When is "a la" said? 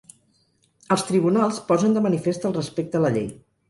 3.05-3.19